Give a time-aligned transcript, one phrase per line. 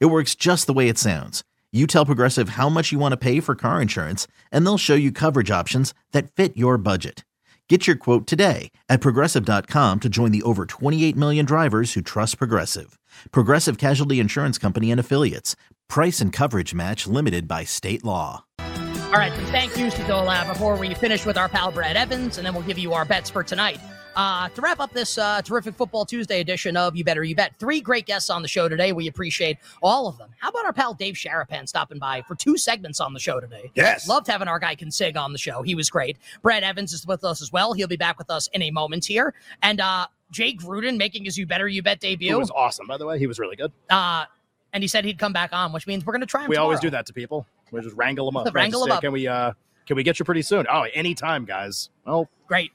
[0.00, 1.42] It works just the way it sounds.
[1.72, 4.94] You tell Progressive how much you want to pay for car insurance, and they'll show
[4.94, 7.24] you coverage options that fit your budget.
[7.68, 12.36] Get your quote today at progressive.com to join the over 28 million drivers who trust
[12.36, 12.98] Progressive.
[13.30, 15.56] Progressive Casualty Insurance Company and Affiliates.
[15.88, 18.44] Price and coverage match limited by state law.
[18.58, 22.52] All right, thank yous to before we finish with our pal Brad Evans, and then
[22.52, 23.78] we'll give you our bets for tonight.
[24.14, 27.56] Uh, to wrap up this uh, terrific Football Tuesday edition of You Better You Bet,
[27.58, 28.92] three great guests on the show today.
[28.92, 30.30] We appreciate all of them.
[30.38, 33.70] How about our pal Dave Sharapan stopping by for two segments on the show today?
[33.74, 34.06] Yes.
[34.06, 35.62] Loved having our guy Consig on the show.
[35.62, 36.18] He was great.
[36.42, 37.72] Brad Evans is with us as well.
[37.72, 39.32] He'll be back with us in a moment here.
[39.62, 42.34] And uh, Jay Gruden making his You Better You Bet debut.
[42.34, 43.18] It was awesome, by the way.
[43.18, 43.72] He was really good.
[43.88, 44.26] Uh,
[44.74, 46.56] and he said he'd come back on, which means we're going to try him We
[46.56, 47.46] always do that to people.
[47.70, 48.46] We just wrangle them up.
[48.54, 49.02] Wrangle Just 'em say, up.
[49.02, 49.26] Can we?
[49.26, 49.52] Uh,
[49.86, 50.66] can we get you pretty soon?
[50.70, 51.88] Oh, anytime, guys.
[52.06, 52.72] Well, Great.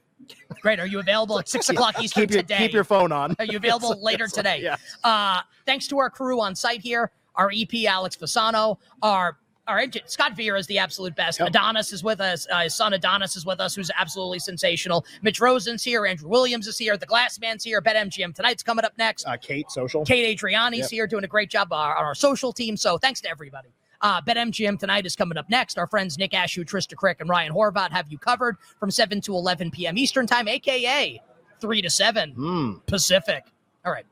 [0.62, 0.80] Great.
[0.80, 2.58] Are you available at 6 o'clock Eastern keep your today?
[2.58, 3.36] keep your phone on.
[3.40, 4.60] Are you available It's- later it's today?
[4.62, 4.76] yeah.
[5.04, 9.38] Uh, thanks to our crew on site here, our EP Alex Fasano, our
[9.68, 11.40] our engine, Scott Vieira is the absolute best.
[11.40, 11.50] Yep.
[11.50, 12.48] Adonis is with us.
[12.50, 15.06] Uh, his son Adonis is with us, who's absolutely sensational.
[15.24, 16.06] Mitch Rosen's here.
[16.06, 16.96] Andrew Williams is here.
[16.96, 17.82] The Glass Man's here.
[17.82, 19.26] BetMGM tonight's coming up next.
[19.28, 20.06] Uh, Kate, social.
[20.06, 20.90] Kate Adriani's Yep.
[20.92, 22.78] here doing a great job uh, on our social team.
[22.78, 23.68] So thanks to everybody.
[24.02, 25.78] Uh, BetMGM tonight is coming up next.
[25.78, 29.34] Our friends Nick Ashew, Trista Crick, and Ryan Horvat have you covered from 7 to
[29.34, 29.98] 11 p.m.
[29.98, 31.22] Eastern Time, aka
[31.60, 32.74] 3 to 7 Hmm.
[32.86, 33.46] Pacific.
[33.86, 34.06] All right.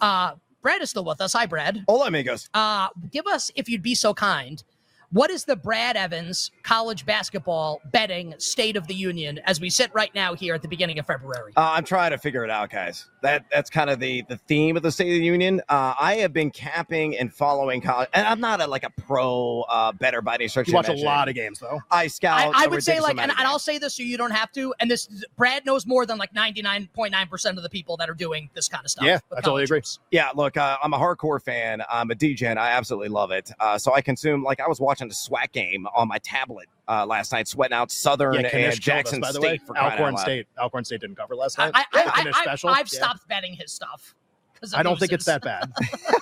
[0.00, 1.32] Uh, Brad is still with us.
[1.34, 1.84] Hi, Brad.
[1.88, 2.48] Hola, amigos.
[2.52, 4.62] Uh, give us, if you'd be so kind,
[5.10, 9.90] what is the Brad Evans college basketball betting state of the union as we sit
[9.94, 11.52] right now here at the beginning of February?
[11.56, 13.06] Uh, I'm trying to figure it out, guys.
[13.22, 15.60] That that's kind of the the theme of the State of the Union.
[15.68, 19.64] Uh, I have been capping and following college, and I'm not a, like a pro
[19.68, 20.68] uh, better by any stretch.
[20.68, 21.80] You watch of a lot of games, though.
[21.90, 22.54] I scout.
[22.54, 24.52] I, I a would say like, and, and I'll say this so you don't have
[24.52, 24.74] to.
[24.78, 28.68] And this, Brad knows more than like 99.9% of the people that are doing this
[28.68, 29.04] kind of stuff.
[29.04, 29.78] Yeah, with I totally college agree.
[29.78, 29.98] hoops.
[30.10, 31.82] Yeah, look, uh, I'm a hardcore fan.
[31.90, 32.56] I'm a DGen.
[32.56, 33.50] I absolutely love it.
[33.58, 37.06] Uh, so I consume like I was watching the SWAC game on my tablet uh,
[37.06, 39.58] last night, sweating out Southern Yeah, and killed us, Jackson by the State way.
[39.66, 40.16] for Alcorn.
[40.16, 40.46] State.
[40.58, 41.70] Alcorn State didn't cover last night.
[41.74, 42.70] I, I, Kanish I, special.
[42.70, 42.98] I've Yeah.
[42.98, 44.14] stopped betting his stuff.
[44.60, 45.72] 'cause it I don't think it's that bad.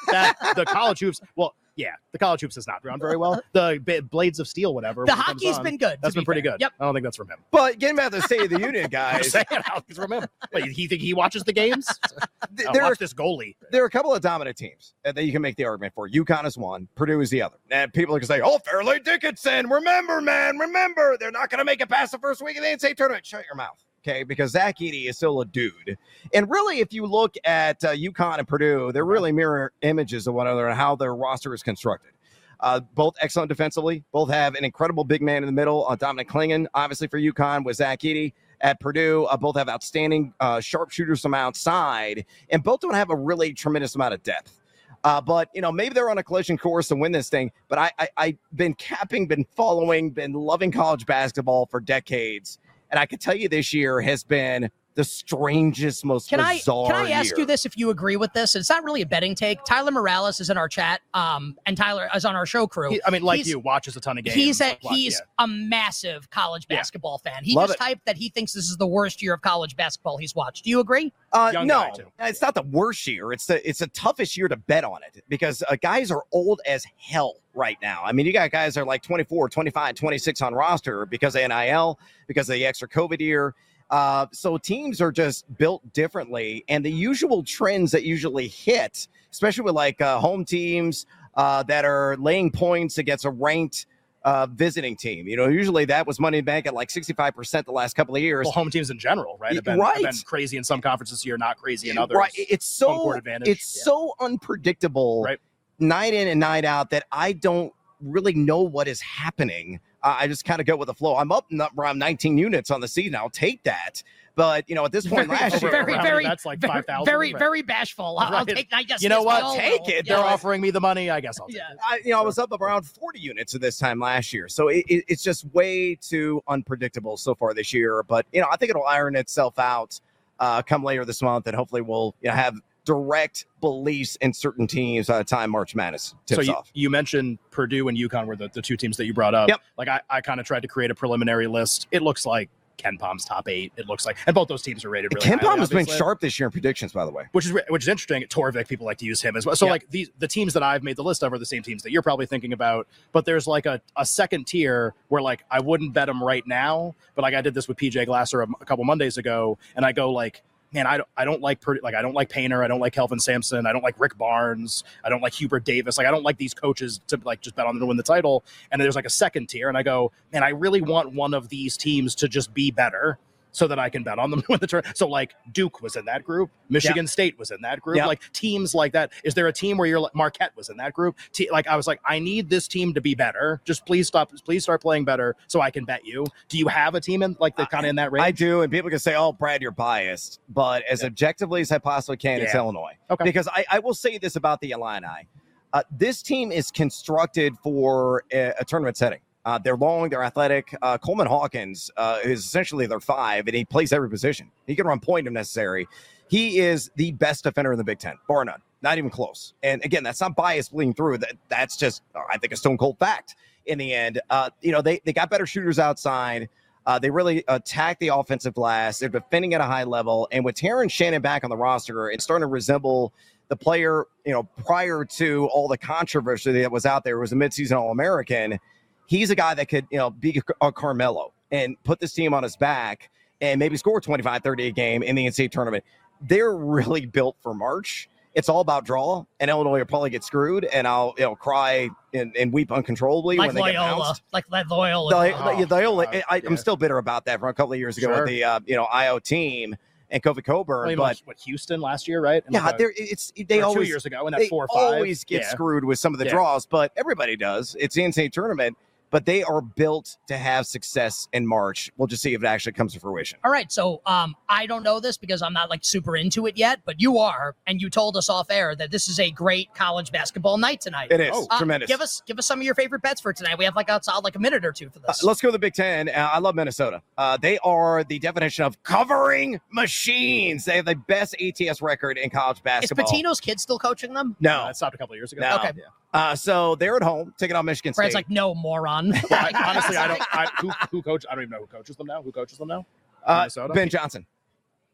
[0.09, 1.22] that the college hoops.
[1.36, 3.41] Well, yeah, the college hoops has not gone very well.
[3.53, 5.04] The B- Blades of Steel, whatever.
[5.04, 5.92] The when it comes hockey's on, been good.
[5.97, 6.53] to That's be been pretty fair.
[6.53, 6.60] good.
[6.62, 6.72] Yep.
[6.81, 7.38] I don't think that's from him.
[7.50, 9.84] But getting back to the State of the Union, guys, just saying, I don't think
[9.91, 10.25] it's from him.
[10.53, 11.86] Wait, he think he watches the games?
[12.56, 13.54] th- Oh, there are watch this goalie.
[13.70, 16.09] there are a couple of dominant teams uh, that you can make the argument for.
[16.09, 17.56] UConn is one, Purdue is the other.
[17.70, 21.59] And people are going to say, oh, Fairleigh Dickinson, remember, man, remember, they're not going
[21.59, 23.26] to make it past the first week of the NCAA tournament.
[23.26, 23.78] Shut your mouth.
[24.06, 25.99] Okay, because Zach Edey is still a dude.
[26.33, 30.34] And really, if you look at uh, UConn and Purdue, they're really mirror images of
[30.34, 32.12] one another and how their roster is constructed.
[32.61, 35.89] Uh, both excellent defensively, both have an incredible big man in the middle.
[35.89, 39.25] Uh, Dominic Clingan, obviously for UConn, with Zach Edey at Purdue.
[39.25, 43.97] Uh, both have outstanding uh, sharpshooters from outside, and both don't have a really tremendous
[43.97, 44.62] amount of depth.
[45.03, 47.50] Uh, but you know, maybe they're on a collision course to win this thing.
[47.69, 52.59] But I, I, I've been capping, been following, been loving college basketball for decades,
[52.91, 56.87] and I can tell you this year has been the strangest, most Can I bizarre.
[56.87, 57.41] can I ask year.
[57.41, 58.57] you this if you agree with this?
[58.57, 59.62] It's not really a betting take.
[59.65, 62.91] Tyler Morales is in our chat, um, and Tyler is on our show crew.
[62.91, 64.34] He- I mean, like He's- you, watches a ton of games.
[64.34, 65.45] He's a watch- he's yeah.
[65.45, 66.77] a massive college Yeah.
[66.79, 67.45] basketball fan.
[67.45, 67.83] He Love just it.
[67.84, 70.65] typed that he thinks this is the worst year of college basketball he's watched.
[70.65, 71.13] Do you agree?
[71.33, 73.33] Uh, no, it's not the worst year.
[73.33, 76.63] It's the it's the toughest year to bet on it because uh, guys are old
[76.67, 78.01] as hell right now.
[78.03, 81.43] I mean, you got guys that are like 24, 25, 26 on roster because of
[81.47, 83.55] NIL, because of the extra COVID year.
[83.91, 89.62] Uh, so teams are just built differently, and the usual trends that usually hit, especially
[89.64, 93.86] with like uh, home teams uh, that are laying points against a ranked
[94.24, 95.28] uh, visiting team.
[95.28, 98.44] You know, usually that was money bank at like 65% the last couple of years.
[98.47, 99.54] well, home teams in general, right?
[99.54, 100.04] Have been, Right.
[100.04, 102.16] have been crazy in some conferences here, not crazy in others.
[102.16, 102.32] Right.
[102.34, 103.82] It's so it's Yeah.
[103.84, 105.39] so unpredictable Right.
[105.78, 107.72] night in and night out that I don't
[108.03, 109.81] really know what is happening.
[110.03, 111.16] Uh, I just kind of go with the flow.
[111.16, 111.47] I'm up
[111.77, 113.15] around 19 units on the season.
[113.16, 114.03] I'll take that.
[114.37, 117.07] But you know, at this point Very, last year, very, very, bets, like very, 5,000?
[117.07, 117.39] very, Right.
[117.39, 118.19] very bashful.
[118.19, 118.69] I'll, I'll take.
[118.72, 119.57] I guess You know what?
[119.59, 119.89] Take will.
[119.89, 120.07] it.
[120.07, 121.09] They're offering me the money.
[121.10, 121.72] I guess I'll take Yeah.
[121.72, 121.78] it.
[121.83, 124.49] I, you know, I was up around 40 units at this time last year.
[124.49, 128.03] So it, it, it's just way too unpredictable so far this year.
[128.03, 129.99] But, you know, I think it'll iron itself out
[130.39, 131.47] uh, come later this month.
[131.47, 132.54] And hopefully we'll you know, have
[132.86, 136.71] direct beliefs in certain teams by the time March Madness tips so you, off.
[136.72, 139.48] you mentioned Purdue and UConn were the, the two teams that you brought up.
[139.48, 139.60] Yep.
[139.77, 141.88] Like I, I kind of tried to create a preliminary list.
[141.91, 142.48] It looks like
[142.78, 143.72] KenPom's top eight.
[143.77, 146.21] It looks like, and both those teams are rated really Ken Palm has been sharp
[146.21, 147.24] this year in predictions, by the way.
[147.33, 148.22] which is which is interesting.
[148.24, 149.56] Torvik, people like to use him as well.
[149.56, 149.72] So Yeah.
[149.72, 151.91] like these the teams that I've made the list of are the same teams that
[151.91, 152.86] you're probably thinking about.
[153.12, 156.94] But there's like a, a second tier where like I wouldn't bet them right now,
[157.15, 159.92] but like I did this with PJ Glasser a, a couple Mondays ago, and I
[159.92, 160.42] go like.
[160.72, 162.92] Man, I don't, I don't like Purdue, like I don't like Painter, I don't like
[162.92, 166.24] Kelvin Sampson, I don't like Rick Barnes, I don't like Hubert Davis, like I don't
[166.24, 168.45] like these coaches to like just bet on them to win the title.
[168.71, 171.48] And there's like a second tier, and I go, man, I really want one of
[171.48, 173.18] these teams to just be better
[173.56, 174.98] so that I can bet on them to win the tournament.
[174.98, 178.06] So like Duke was in that group, Michigan State was in that group, Yeah.
[178.06, 179.12] like teams like that.
[179.24, 181.16] Is there a team where you're like Marquette was in that group?
[181.32, 183.62] Te- like I was like, I need this team to be better.
[183.64, 186.26] Just please stop, please start playing better so I can bet you.
[186.48, 188.26] Do you have a team in like the kind of in that range?
[188.26, 191.78] I do, and people can say, "Oh, Brad, you're biased," but as objectively as I
[191.78, 192.92] possibly can, it's Illinois.
[193.10, 193.24] Okay.
[193.24, 195.28] Because I, I will say this about the Illini:
[195.72, 199.20] uh, this team is constructed for a, a tournament setting.
[199.47, 200.75] Uh, they're long, they're athletic.
[200.83, 204.51] Uh, Coleman Hawkins uh, is essentially their five, and he plays every position.
[204.66, 205.87] He can run point if necessary.
[206.28, 209.54] He is the best defender in the Big Ten, bar none, not even close.
[209.63, 211.19] And again, that's not bias bleeding through.
[211.19, 213.37] That that's just, I think, a stone cold fact.
[213.66, 216.49] In the end, uh, you know, they they got better shooters outside.
[216.84, 218.99] Uh, they really attack the offensive glass.
[218.99, 220.28] They're defending at a high level.
[220.31, 223.13] And with Terrence Shannon back on the roster, it's starting to resemble
[223.49, 227.37] the player, you know, prior to all the controversy that was out there, was a
[227.37, 228.59] midseason All American.
[229.06, 232.42] He's a guy that could, you know, be a Carmelo and put this team on
[232.42, 233.10] his back
[233.41, 235.84] and maybe score 25, 30 a game in the NCAA tournament.
[236.20, 238.08] They're really built for March.
[238.34, 241.88] It's all about draw, and Illinois will probably get screwed, and I'll, you know, cry
[242.12, 244.22] and, and weep uncontrollably like when they get Loyola, bounced.
[244.32, 245.10] like like Loyola.
[245.10, 246.42] The, Oh, the, the Iola- God, I, yeah.
[246.47, 248.16] I'm still bitter about that from a couple of years ago Sure.
[248.24, 249.74] with the uh, you know IO team
[250.10, 250.86] and Kofi Cockburn.
[250.88, 252.44] Well, but what Houston last year, right?
[252.44, 254.68] And yeah, like a- there it's they always two years ago in that four or
[254.68, 254.94] five.
[254.97, 255.48] always get yeah.
[255.48, 256.32] screwed with some of the Yeah.
[256.32, 257.75] draws, but everybody does.
[257.80, 258.76] It's the NCAA tournament,
[259.11, 261.90] but they are built to have success in March.
[261.97, 263.38] We'll just see if it actually comes to fruition.
[263.44, 266.56] All right, so um, I don't know this because I'm not like super into it
[266.56, 269.75] yet, but you are, and you told us off air that this is a great
[269.75, 271.11] college basketball night tonight.
[271.12, 271.88] It is Oh, Uh, tremendous.
[271.88, 273.58] Give us give us some of your favorite bets for tonight.
[273.58, 275.23] We have like outside like a minute or two for Uh, this.
[275.23, 276.08] let's go to the Big Ten.
[276.08, 277.02] Uh, I love Minnesota.
[277.18, 280.64] Uh, they are the definition of covering machines.
[280.64, 283.04] They have the best ATS record in college basketball.
[283.06, 283.11] is.
[283.12, 284.37] Pitino's kid still coaching them?
[284.40, 284.64] No.
[284.66, 285.42] that stopped a couple of years ago.
[285.42, 285.56] No.
[285.56, 285.73] Okay.
[286.12, 288.02] Uh, so they're at home taking on Michigan State.
[288.02, 289.12] Brad's like, no, moron.
[289.30, 290.23] Well, I, honestly, I don't.
[290.32, 291.25] I, who who coach?
[291.30, 292.23] I don't even know who coaches them now.
[292.23, 292.87] Who coaches them now?
[293.26, 293.75] uh, Minnesota?
[293.75, 294.25] Ben Johnson.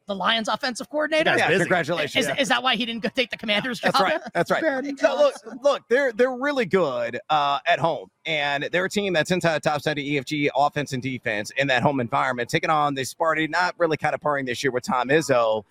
[0.06, 1.36] the Lions offensive coordinator?
[1.36, 1.60] Yeah, busy.
[1.60, 2.26] congratulations.
[2.26, 3.92] Is, is that why he didn't go take the commander's job?
[3.92, 4.20] That's right.
[4.34, 4.62] That's right.
[4.62, 9.12] Ben No, look, look, they're they're really good uh, at home, and they're a team
[9.12, 12.94] that's inside the top 70 EFG offense and defense in that home environment, taking on
[12.94, 15.64] the Sparty, not really kind of pairing this year with Tom Izzo,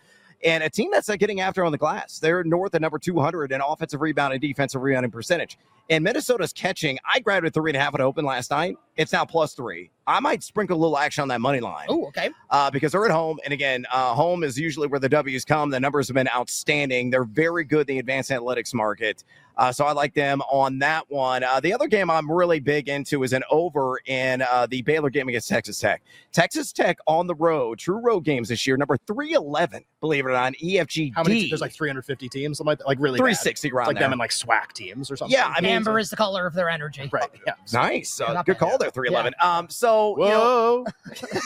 [0.44, 2.20] and a team that's uh, getting after on the glass.
[2.20, 5.58] They're north of number 200 in offensive rebound and defensive rebounding percentage.
[5.90, 6.98] And Minnesota's catching.
[7.12, 8.78] I grabbed it three and a half at open last night.
[8.96, 9.90] It's now plus three.
[10.08, 12.30] I might sprinkle a little action on that money line Oh, okay.
[12.50, 13.40] uh, because they're at home.
[13.46, 15.70] And again, uh, home is usually where the W's come.
[15.70, 17.10] The numbers have been outstanding.
[17.10, 19.24] They're very good in the advanced analytics market.
[19.58, 21.44] Uh, so I like them on that one.
[21.44, 25.10] Uh, the other game I'm really big into is an over in uh, the Baylor
[25.10, 26.02] game against Texas Tech.
[26.32, 30.34] Texas Tech on the road, true road games this year, number 311, believe it or
[30.34, 31.14] not, EFGD.
[31.16, 31.48] How many?
[31.50, 32.88] There's like 350 teams, something like that.
[32.88, 33.24] Like really bad.
[33.26, 34.04] 360 It's around like there.
[34.06, 35.34] them in like SWAC teams or something.
[35.38, 37.10] Yeah, I mean, Amber is the color of their energy.
[37.12, 37.30] right.
[37.46, 37.54] Yeah.
[37.74, 38.20] nice.
[38.20, 38.60] Uh, good bad.
[38.60, 39.34] call there, 311.
[39.42, 40.86] Um, so, you know, Whoa.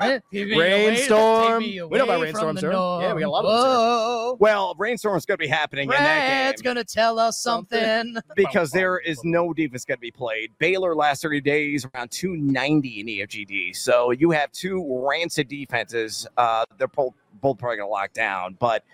[0.00, 0.22] Right?
[0.32, 1.62] Give me away- Rainstorm.
[1.62, 2.76] We know about rainstorms from the.
[3.02, 3.74] Yeah, we got a lot of them, those here.
[3.74, 4.36] Whoa.
[4.40, 6.70] well, rainstorm's going to be happening in that Brad's game.
[6.70, 8.16] gonna tell us something.
[8.36, 10.52] because there is no defense going to be played.
[10.58, 13.76] Baylor last 30 days around 290 in EFGD.
[13.76, 16.26] So you have two rancid defenses.
[16.36, 18.84] Uh, they're both, both probably going to lock down, but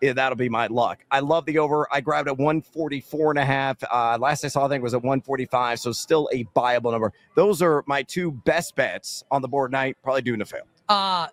[0.00, 1.04] yeah, that'll be my luck.
[1.10, 1.86] I love the over.
[1.92, 3.82] I grabbed at 144 and a half.
[3.90, 5.80] Uh, last I saw, I think it was at 145.
[5.80, 7.12] So still a viable number.
[7.34, 9.96] Those are my two best bets on the board night.
[10.02, 10.62] Probably doing a fail.
[10.88, 11.28] Uh,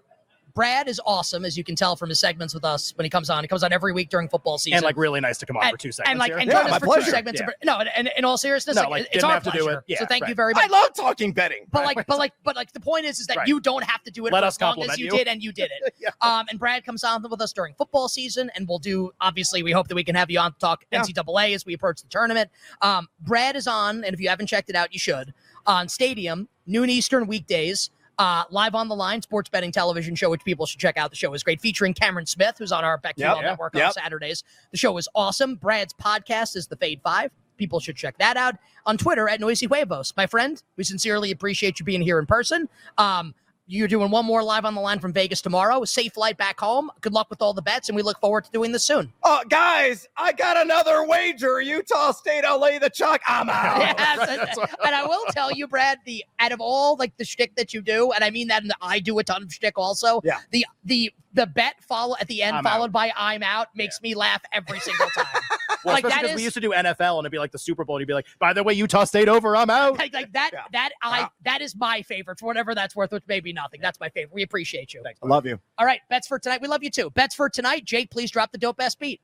[0.56, 3.30] Brad is awesome, as you can tell from his segments with us when he comes
[3.30, 3.44] on.
[3.44, 4.78] He comes on every week during football season.
[4.78, 6.10] And like really nice to come on for two seconds.
[6.12, 6.38] and like here.
[6.38, 7.06] and Yeah, join my us for pleasure.
[7.06, 7.42] two segments.
[7.42, 7.48] Yeah.
[7.66, 9.64] No, and, and in all seriousness, No, like, like, it's didn't our have to do
[9.64, 9.78] pleasure.
[9.80, 9.84] it.
[9.88, 10.64] Yeah, so thank you very much.
[10.64, 11.66] I love talking betting.
[11.72, 13.48] But like, but like, but like, the point is, is that Right.
[13.50, 15.12] you don't have to do it Let for us as long as you, you.
[15.12, 15.94] did, and you did it.
[16.00, 16.10] Yeah.
[16.22, 19.12] Um, and Brad comes on with us during football season, and we'll do.
[19.20, 21.02] Obviously, we hope that we can have you on to talk Yeah.
[21.02, 22.50] NCAA as we approach the tournament.
[22.82, 25.34] Um, Brad is on, and if you haven't checked it out, you should.
[25.66, 27.90] On Stadium, noon Eastern weekdays.
[28.18, 31.10] Uh, live on the line, sports betting television show, which people should check out.
[31.10, 33.92] The show is great, featuring Cameron Smith, who's on our BetQL Yep, yeah, network on.
[33.92, 34.44] Saturdays.
[34.72, 35.56] The show is awesome.
[35.56, 37.32] Brad's podcast is the Fade Five.
[37.58, 38.56] People should check that out
[38.86, 40.14] on Twitter at Noisy Huevos.
[40.18, 42.68] My friend, we sincerely appreciate you being here in person.
[42.98, 43.34] Um,
[43.68, 45.84] you're doing one more live on the line from Vegas tomorrow.
[45.86, 46.92] Safe flight back home.
[47.02, 49.12] Good luck with all the bets, and we look forward to doing this soon.
[49.24, 51.62] Oh, guys, I got another wager.
[51.62, 53.22] Utah State, I'll lay the chalk.
[53.28, 53.76] I'm out.
[53.96, 57.56] Yes, and, and I will tell you, Brad, the out of all like the shtick
[57.56, 59.78] that you do, and I mean that in the, I do a ton of shtick
[59.78, 60.22] also.
[60.24, 60.40] Yeah.
[60.52, 62.92] The the the bet follow at the end I'm followed out.
[62.92, 65.26] by I'm out makes me laugh every single time.
[65.86, 67.51] Well, like especially that because is we used to do NFL and it'd be like
[67.51, 69.98] the Super Bowl, and you'd be like, by the way, Utah State over, I'm out.
[69.98, 70.62] like, like that Yeah.
[70.72, 71.27] that I Yeah.
[71.44, 73.80] that is my favorite for whatever that's worth, which may be nothing.
[73.82, 74.34] That's my favorite.
[74.34, 75.01] We appreciate you.
[75.04, 75.20] Thanks.
[75.24, 75.60] I love you.
[75.77, 76.62] All right, bets for tonight.
[76.62, 77.10] We love you too.
[77.12, 77.86] Bets for tonight.
[77.86, 79.22] Jake, please drop the dope ass beat.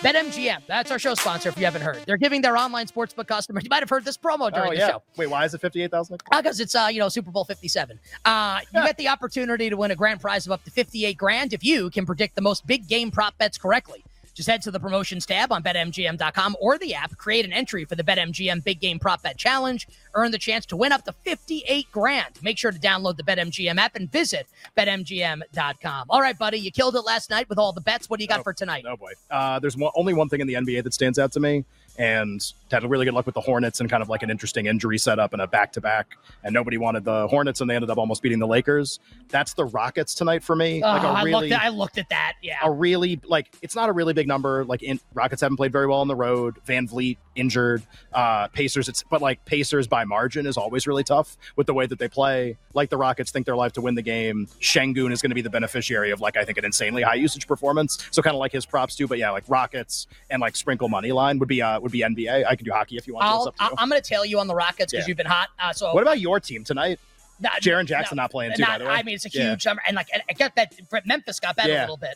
[0.00, 1.48] BetMGM, that's our show sponsor.
[1.48, 3.64] If you haven't heard, they're giving their online sportsbook customers.
[3.64, 5.02] You might have heard this promo during Oh, the show.
[5.16, 6.22] Wait, why is it 58,000?
[6.30, 7.98] because it's uh you know Super Bowl 57.
[8.24, 11.52] Uh you get the opportunity to win a grand prize of up to 58 grand
[11.52, 14.04] if you can predict the most big game prop bets correctly.
[14.38, 17.96] Just head to the promotions tab on betmgm.com or the app, create an entry for
[17.96, 21.86] the BetMGM Big Game Prop Bet Challenge, earn the chance to win up to 58
[21.90, 22.38] grand.
[22.40, 26.06] Make sure to download the BetMGM app and visit betmgm.com.
[26.08, 28.08] All right, buddy, you killed it last night with all the bets.
[28.08, 28.84] What do you got Oh, for tonight?
[28.86, 29.10] Oh boy.
[29.28, 31.64] Uh, there's one, only one thing in the NBA that stands out to me,
[31.98, 34.98] and had really good luck with the Hornets and kind of like an interesting injury
[34.98, 36.16] setup and a back to back.
[36.44, 39.00] And nobody wanted the Hornets, and they ended up almost beating the Lakers.
[39.28, 40.82] That's the Rockets tonight for me.
[40.82, 42.34] Oh, like a I really, looked at I looked at that.
[42.42, 42.58] Yeah.
[42.62, 44.64] a really like it's not a really big number.
[44.64, 46.58] Like in Rockets haven't played very well on the road.
[46.66, 47.82] VanVleet injured.
[48.12, 51.86] Uh, Pacers, it's but like Pacers by margin is always really tough with the way
[51.86, 52.56] that they play.
[52.74, 54.48] Like the Rockets think they're live to win the game.
[54.60, 57.46] Sengun is going to be the beneficiary of like I think an insanely high usage
[57.46, 57.98] performance.
[58.10, 59.06] So kind of like his props too.
[59.06, 62.44] But yeah, like Rockets and like sprinkle money line would be uh would be NBA.
[62.46, 63.24] I can do hockey if you want.
[63.26, 63.52] I'll, to.
[63.58, 65.08] I- I'm going to tail you on the Rockets because Yeah.
[65.08, 65.48] you've been hot.
[65.58, 67.00] Uh, so what about your team tonight?
[67.40, 68.62] Nah, Jaren Jackson no, not playing too.
[68.62, 68.90] not- by the way.
[68.90, 69.50] I mean, it's a Yeah.
[69.50, 70.74] huge number, and like I get that
[71.06, 72.14] Memphis got bet a little bit.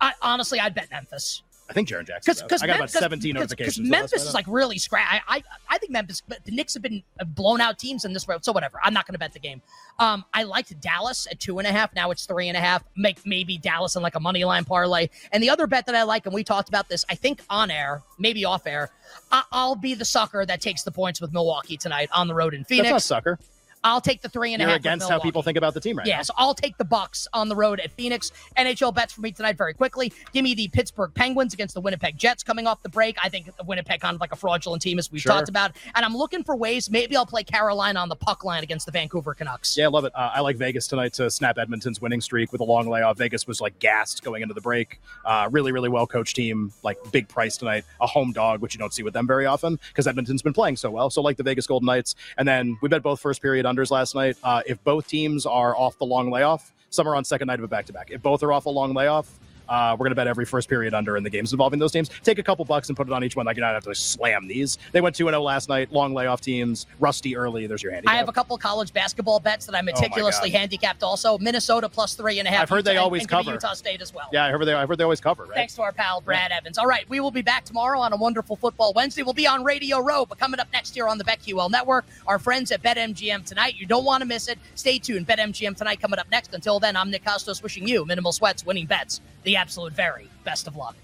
[0.00, 2.32] I, honestly, I'd bet Memphis I think Jaren Jackson.
[2.34, 2.62] because does.
[2.62, 3.88] I got about 17 notifications.
[3.88, 5.06] Memphis is like really scratch.
[5.10, 7.02] I, I I think Memphis, but the Knicks have been
[7.34, 8.44] blown out teams in this road.
[8.44, 9.60] So whatever, I'm not going to bet the game.
[9.98, 11.94] Um, I liked Dallas at two and a half.
[11.94, 12.84] Now it's three and a half.
[12.96, 15.08] Make maybe Dallas in like a money line parlay.
[15.32, 17.70] And the other bet that I like, and we talked about this, I think on
[17.70, 18.90] air, maybe off air.
[19.32, 22.54] I, I'll be the sucker that takes the points with Milwaukee tonight on the road
[22.54, 22.90] in Phoenix.
[22.90, 23.38] That's not sucker.
[23.86, 24.80] I'll take the three and You're half.
[24.80, 26.22] against how people think about the team right Yeah, now.
[26.22, 28.32] so I'll take the Bucks on the road at Phoenix.
[28.58, 30.12] NHL bets for me tonight very quickly.
[30.32, 33.16] Give me the Pittsburgh Penguins against the Winnipeg Jets coming off the break.
[33.22, 35.32] I think the Winnipeg kind of like a fraudulent team as we've Sure.
[35.32, 35.72] talked about.
[35.94, 36.90] And I'm looking for ways.
[36.90, 39.76] Maybe I'll play Carolina on the puck line against the Vancouver Canucks.
[39.76, 40.12] Yeah, I love it.
[40.16, 43.18] Uh, I like Vegas tonight to snap Edmonton's winning streak with a long layoff.
[43.18, 45.00] Vegas was like gassed going into the break.
[45.24, 46.72] Uh, really, really well coached team.
[46.82, 47.84] Like big price tonight.
[48.00, 50.76] A home dog, which you don't see with them very often because Edmonton's been playing
[50.76, 51.08] so well.
[51.08, 52.16] So like the Vegas Golden Knights.
[52.36, 54.36] And then we bet both first period unders last night.
[54.42, 57.64] Uh, if both teams are off the long layoff, some are on second night of
[57.64, 58.10] a back to back.
[58.10, 59.38] If both are off a long layoff.
[59.68, 62.10] Uh, we're going to bet every first period under in the games involving those teams.
[62.22, 63.46] Take a couple bucks and put it on each one.
[63.46, 64.78] Like, you don't have to slam these.
[64.92, 65.92] They went 2 0 last night.
[65.92, 66.86] Long layoff teams.
[67.00, 67.66] Rusty early.
[67.66, 68.14] There's your handicap.
[68.14, 70.58] I have a couple college basketball bets that I meticulously God.
[70.58, 71.38] handicapped also.
[71.38, 72.62] Minnesota plus three and a half.
[72.62, 73.52] I've heard they always and cover.
[73.52, 74.28] Utah State as well.
[74.32, 74.74] Yeah, I heard they.
[74.74, 75.54] I heard they always cover, right?
[75.54, 76.78] Thanks to our pal Brad Evans.
[76.78, 79.22] All right, we will be back tomorrow on a wonderful football Wednesday.
[79.22, 82.38] We'll be on Radio Row, but coming up next year on the BetQL Network, our
[82.38, 83.74] friends at BetMGM tonight.
[83.76, 84.58] You don't want to miss it.
[84.74, 85.26] Stay tuned.
[85.26, 86.54] BetMGM tonight coming up next.
[86.54, 89.20] Until then, I'm Nick Kostos wishing you minimal sweats, winning bets,
[89.56, 90.96] the absolute very best of luck.